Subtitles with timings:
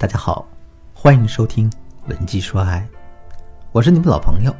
[0.00, 0.48] 大家好，
[0.94, 1.70] 欢迎收听
[2.08, 2.88] 《文姬说爱》，
[3.70, 4.56] 我是你们老朋友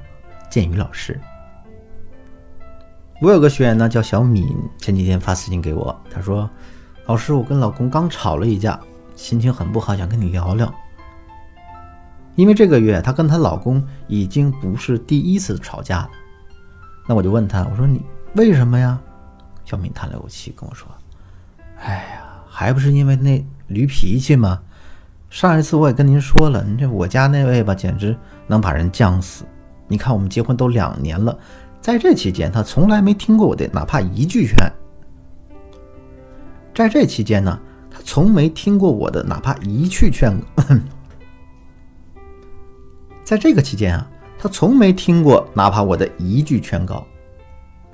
[0.50, 1.18] 建宇老师。
[3.22, 6.48] 我有个学员呢，叫小敏，前几天发私信给我，她说
[7.08, 8.79] ：“老师，我跟老公刚吵了一架，
[9.16, 10.71] 心情很不好，想跟你聊聊。
[12.34, 16.11] 因为这个月她跟她老公已经不是第一次吵架了。”
[17.09, 18.04] 那我就问她，我说：“你
[18.34, 19.00] 为什么呀？”
[19.64, 20.86] 小敏叹了口气跟我说
[21.80, 24.61] ：“哎呀，还不是因为那驴脾气吗？”
[25.30, 28.16] 上一次我也跟您说了，你这我家那位吧，简直
[28.48, 29.44] 能把人犟死。
[29.86, 31.38] 你看我们结婚都两年了，
[31.80, 34.56] 在这期间他从来没听过我的哪怕一句劝。
[36.74, 37.56] 在这期间呢，
[37.88, 40.36] 他从没听过我的哪怕一句劝。
[43.22, 47.06] 在这个期间啊，他从没听过哪怕我的一句劝告。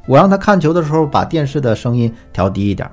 [0.06, 2.90] 我让他看球的时候把电视的声音调低一点，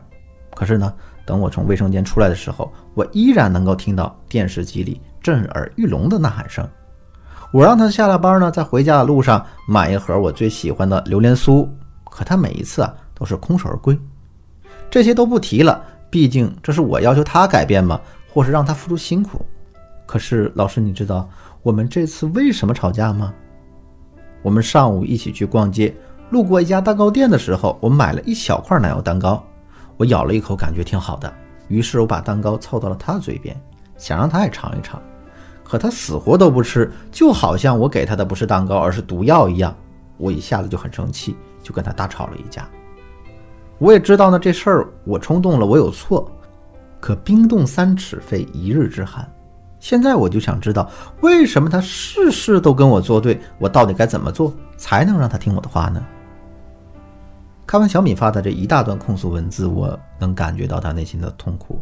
[0.53, 0.93] 可是呢。
[1.25, 6.67] 等我从卫生间出来的时候，我依然能够听到电视机里震耳欲聋的呐喊声。
[7.51, 11.67] 我让他下了班呢，在回家的路上买一盒我最喜欢的榴莲酥，
[12.09, 13.97] 可他每一次啊都是空手而归。
[14.89, 19.45] 这些都不提了，毕竟这是我要求他改变嘛，或是让他付出辛苦。
[20.05, 21.29] 可是老师，你知道
[21.61, 23.33] 我们这次为什么吵架吗？
[24.41, 25.95] 我们上午一起去逛街，
[26.31, 29.43] 路过一家蛋糕店的时候，我买了一小块奶油蛋糕。
[30.03, 31.33] 我咬了一口，感觉挺好的，
[31.69, 33.55] 于是我把蛋糕凑到了他的嘴边，
[33.97, 35.01] 想让他也尝一尝。
[35.63, 39.73] 可他死活都不吃，就好像我给他的不是蛋糕，而是毒药一样。
[40.17, 42.67] 我一下子就很生气，就跟他大吵了一架。
[43.77, 46.29] 我也知道呢，这事儿我冲动了，我有错。
[46.99, 49.25] 可冰冻三尺非一日之寒，
[49.79, 53.39] 现在我就想知道，为什么他事事都跟我作对？
[53.57, 56.03] 我到底该怎么做才能让他听我的话呢？
[57.65, 61.79] 看完小敏发的这一大段控诉文字，我能感觉到她内心的痛苦。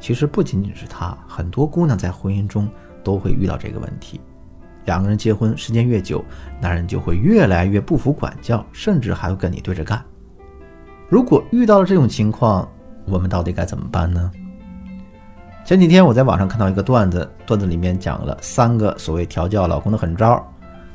[0.00, 2.68] 其实不仅仅是她，很多姑娘在婚姻中
[3.02, 4.20] 都会遇到这个问题。
[4.84, 6.22] 两个人结婚时间越久，
[6.60, 10.04] 男人就会越来越不服管教，甚至还会跟你对着干。
[11.08, 12.68] 如果遇到了这种情况，
[13.06, 14.30] 我们到底该怎么办呢？
[15.64, 20.46] 前几天我在网上看到一个段子，段子里面讲了三个所谓调教老公的狠招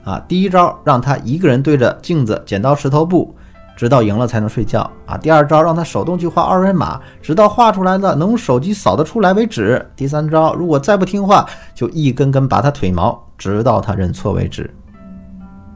[0.03, 0.19] 啊。
[0.27, 3.33] 第一招，让他一个人对着镜子剪刀石头布。
[3.79, 5.17] 直到赢了才能睡觉啊！
[5.17, 9.89] 第二招让他手动去画二维码，直到画出来的能用手机扫得出来为止。
[9.95, 14.69] 第三招，如果再不听话，就一根根拔他腿毛，直到他认错为止。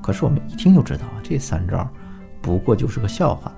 [0.02, 1.88] 可是我们一听就知道啊，这三招
[2.42, 3.50] 不过就是个笑话。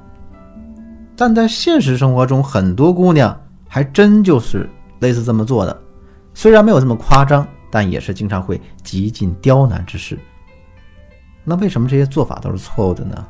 [1.15, 3.35] 但在现实生活中，很多姑娘
[3.67, 4.69] 还真就是
[4.99, 5.75] 类似这么做的，
[6.35, 10.19] 虽然没有这么夸张，但也是经常会极尽刁难之事。
[11.43, 13.25] 那为什么这些做法都是错误的呢？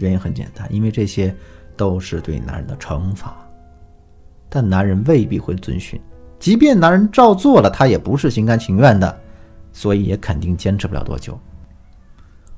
[0.00, 1.34] 原因很简单，因为这些
[1.76, 3.36] 都是对男人的惩罚，
[4.48, 6.00] 但男人未必会遵循。
[6.38, 9.20] 即便男人照做了，他也不是心甘情愿的，
[9.72, 11.38] 所以也肯定坚持不了多久。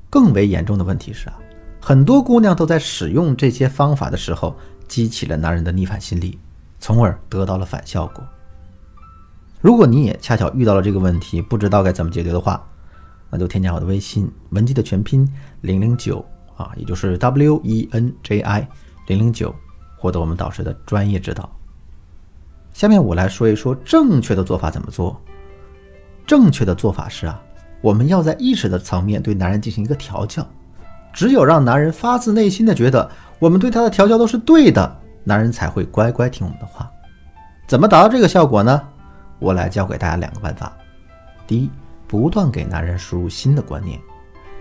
[0.09, 1.37] 更为严重的问题是啊，
[1.81, 4.55] 很多姑娘都在使用这些方法的时候，
[4.87, 6.39] 激起了男人的逆反心理，
[6.79, 8.23] 从而得到了反效果。
[9.59, 12.65] 如果你也恰巧遇到了这个问题，不知道该怎么解决的话，
[13.29, 15.27] 那就添加我的微信文姬的全拼
[15.61, 16.23] 零零九。
[16.55, 18.67] 啊，也就是 W E N J I
[19.07, 19.53] 零零九，
[19.97, 21.49] 获得我们导师的专业指导。
[22.71, 25.19] 下面我来说一说正确的做法怎么做。
[26.25, 27.41] 正确的做法是啊，
[27.81, 30.45] 我们要在意识的层面对男人进行一个调教。
[31.11, 36.89] 只有让男人发自内心的觉得我们对他的调教都是对的，男人才会乖乖听我们的话。
[37.67, 38.81] 怎么达到这个效果呢？
[39.37, 40.71] 我来教给大家两个办法。
[41.45, 41.69] 第一，
[42.07, 43.99] 不断给男人输入新的观念。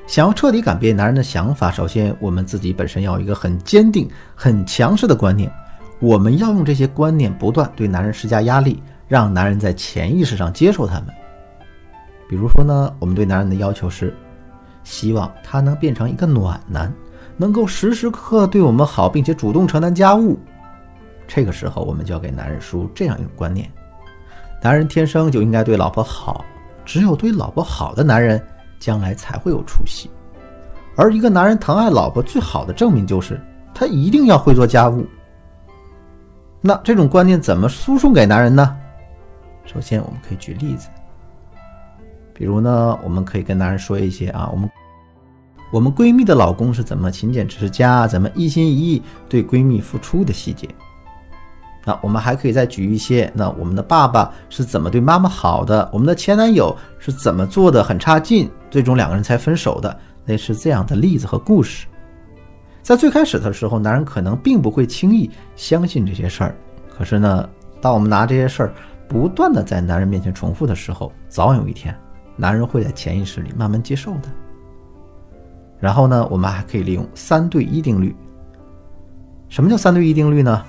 [0.06, 5.50] 想要彻底改变男人的想法，首先我们自己本身要有一个很坚定、很强势的观念。
[6.00, 11.06] 我们要用这些观念不断对男人施加压力，让男人在潜意识上接受他们。
[12.28, 14.12] 比如说呢，我们对男人的要求是，
[14.82, 16.92] 希望他能变成一个暖男，
[17.36, 20.38] 能够时时刻刻对我们好，并且主动承担家务。
[21.28, 23.70] 这个时候，我们就要给男人输入这样一种观念：
[24.60, 26.44] 男人天生就应该对老婆好，
[26.84, 28.44] 只有对老婆好的男人。
[28.82, 30.10] 将来才会有出息，
[30.96, 33.40] 而一个男人疼爱老婆最好的证明就是
[33.72, 35.06] 他一定要会做家务。
[36.60, 38.76] 那这种观念怎么输送给男人呢？
[39.64, 40.88] 首先，我们可以举例子，
[42.34, 44.68] 比如呢，我们可以跟男人说一些啊，我们
[45.72, 50.68] 我们闺蜜的老公是怎么勤俭持家，怎么一心一意对闺蜜付出的细节。
[51.84, 55.88] 那我们还可以再举一些，那我们的爸爸是怎么对妈妈好的？
[55.92, 59.98] 我们的前男友是怎么做的很差劲，最终两个人才分手的？
[60.26, 61.88] 类似这样的例子和故事，
[62.80, 66.54] 在最开始的时候，男人可能并不会轻易相信这些事儿。
[66.88, 67.48] 可是呢，
[67.80, 68.74] 当我们拿这些事儿
[69.08, 71.92] 不断的在男人面前重复的时候，早晚有一天，
[72.36, 74.28] 男人会在潜意识里慢慢接受的。
[75.80, 78.14] 然后呢，我们还可以利用三对一定律。
[79.48, 80.64] 什么叫三对一定律呢？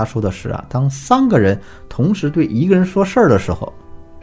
[0.00, 3.70] 他说的是啊，当三个人同时对一个人说事儿的时候，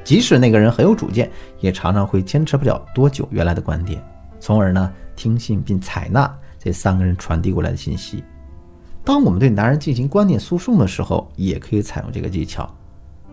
[0.03, 1.29] 即使那个人很有主见，
[1.59, 4.03] 也常常会坚持不了多久原来的观点，
[4.39, 8.23] 从而呢听信并采纳这三个人传递过来的信息。
[9.03, 12.67] 当我们对男人进行观点诉讼的时候，也可以采用这个技巧，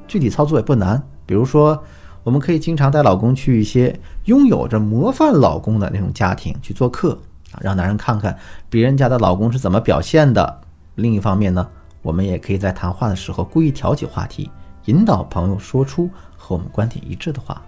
[0.06, 1.02] 具体操作也不难。
[1.24, 1.82] 比如说，
[2.24, 7.18] 我们可以经常带老公去一些拥有着模范老公的那种家庭去做客
[7.52, 8.36] 啊，让男人看看
[8.68, 10.60] 别人家的老公是怎么表现的。
[10.96, 11.68] 另一方面呢，
[12.04, 14.50] 我们也可以在谈话的时候故意挑起话题，
[14.84, 17.62] 引导朋友说出和我们观点一致的话。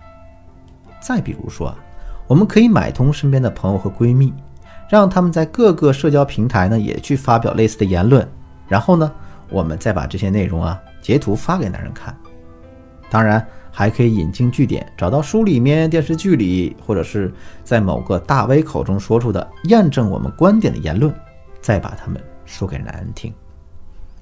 [1.00, 1.74] 再比如说，
[2.26, 4.34] 我们可以买通身边的朋友和闺蜜，
[4.90, 8.28] 让他们在各个社交平台呢也去发表类似的言论，
[8.68, 9.10] 然后呢，
[9.48, 12.14] 我们再把这些内容啊截图发给男人看。
[13.08, 13.42] 当然，
[13.72, 17.32] 还可以引经据典，找到书里面、电视剧里，或者是
[17.64, 21.10] 在某个大 V 口中说出的验证我们观点的言论，
[21.62, 22.22] 再把它们。
[22.44, 23.34] 说给男人听，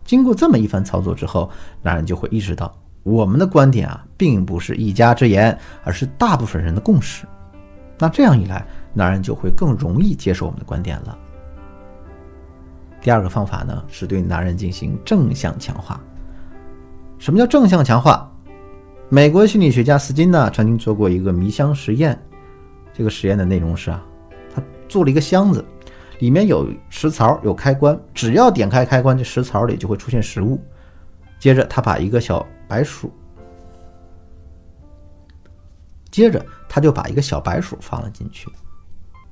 [0.04, 1.50] 经过这么一番操作之后，
[1.82, 2.72] 男人就会意识到
[3.02, 7.26] 我们的观点啊，并不是一家之言，而是大部分人的共识。
[7.98, 11.18] 那这样一来，男人就会更容易接受我们的观点了。
[13.00, 16.00] 第二个方法呢，是对男人进行正向强化。
[17.18, 18.30] 什么叫正向强化？
[19.08, 22.18] 美国心理学家斯金呢，曾经做过一个迷箱实验。
[22.92, 24.02] 这个实验的内容是啊，
[24.54, 25.64] 他做了一个箱子。
[26.18, 30.60] 里面有食槽，有开关，只要点开开关，这食槽里就会出现食物。
[31.38, 33.12] 接着，他把一个小白鼠，
[36.10, 38.48] 接着他就把一个小白鼠放了进去。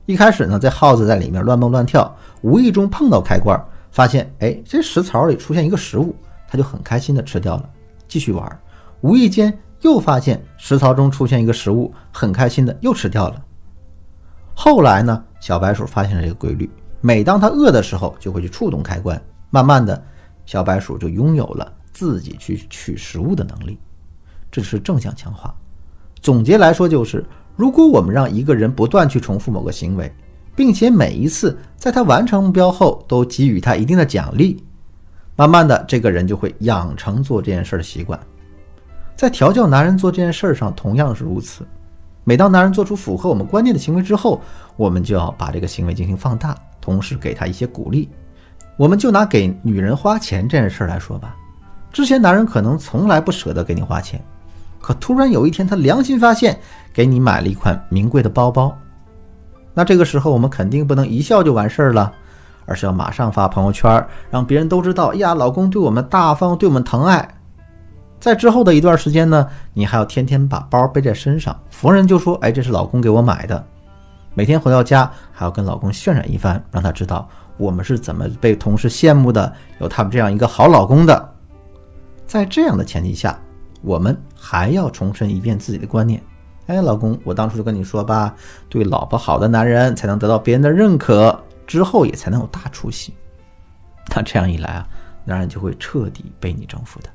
[0.05, 3.59] 一开始呢，这耗子在里面乱蹦乱跳，无意中碰到开关，
[3.91, 6.15] 发现哎，这食槽里出现一个食物，
[6.49, 7.71] 他就很开心的吃掉了，
[8.09, 8.61] 继续玩。
[9.01, 13.45] 无意间又发现食槽中出现一个食物，很开心的又吃掉了。
[14.55, 15.25] 后来呢？
[15.41, 16.71] 小白鼠发现了这个规律，
[17.01, 19.21] 每当它饿的时候，就会去触动开关。
[19.51, 20.01] 慢慢的，
[20.47, 23.79] 小白鼠就拥有了自己去取食物的能力。
[24.51, 25.53] 这是正向强化。
[26.21, 27.25] 总结来说，就是
[27.57, 30.15] 如果我们让一个人不断去重复某个行为，
[30.55, 34.63] 并且每一次在他完成目标后都给予他一定的奖励，
[35.35, 38.19] 慢慢的，这个人就会养成做这件事的习惯。
[39.17, 41.67] 在调教男人做这件事上，同样是如此。
[42.25, 44.41] 每当男人做出符合我们观念的行为之后，
[44.77, 48.09] 我们就要把这个行为进行放大，同时给他一些鼓励。
[48.77, 51.37] 我们就拿给女人花钱这件事来说吧，
[51.93, 54.23] 之前男人可能从来不舍得给你花钱，
[54.81, 56.59] 可突然有一天他良心发现，
[56.93, 58.77] 给你买了一款名贵的包包，
[59.75, 62.13] 那这个时候我们肯定不能一笑就完事儿了，
[62.67, 67.29] 而是要马上发朋友圈，让别人都知道呀，老公对我们大方，对我们疼爱。
[68.23, 73.67] 在之后的一段时间呢，你还要天天把包背在身上，逢人就说：“哎，这是老公给我买的。”
[74.33, 81.31] 每天回到家还要跟老公渲染一番，让他知道我们是怎么被同事羡慕的，有他们这样一个好老公的。
[82.25, 83.37] 在这样的前提下，
[83.83, 86.23] 我们还要重申一遍自己的观念
[86.69, 88.33] ：“哎，老公，我当初就跟你说吧，
[88.69, 91.37] 对老婆好的男人才能得到别人的认可，
[91.67, 93.13] 之后也才能有大出息。”
[94.15, 94.87] 那这样一来啊，
[95.25, 97.09] 男人就会彻底被你征服的。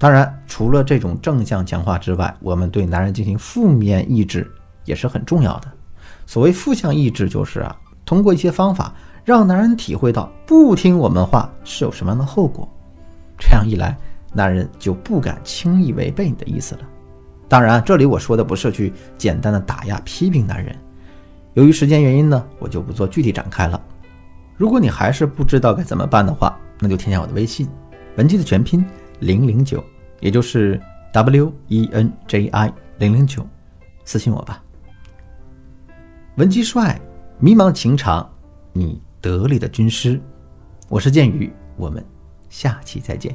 [0.00, 4.50] 当然，除了这种正向强化之外，我们对男人进行负面抑制
[4.86, 5.70] 也是很重要的。
[6.24, 7.76] 所谓负向抑制，就是啊，
[8.06, 8.94] 通过一些方法
[9.26, 12.66] 让男人体会到不听我们话是有什么样的后果。
[13.38, 13.94] 这样一来，
[14.32, 16.80] 男人就不敢轻易违背你的意思了。
[17.46, 20.74] 当然，这里我说的不是去简单的打压批评男人。
[21.52, 23.78] 由于时间原因呢，我就不做具体展开了。
[24.56, 27.68] 如果你还是不知道该怎么办的话，那就添加我的微信，
[28.16, 28.82] 文姬的全拼。
[29.20, 29.84] 零零九，
[30.20, 30.80] 也就是
[31.12, 33.46] wenji 零零九
[34.04, 34.62] 私信我吧。
[36.36, 36.98] 文姬帅
[37.38, 38.30] 迷茫情场
[38.72, 40.20] 你得力的军师。
[40.88, 42.04] 我是剑鱼我们
[42.48, 43.34] 下期再见。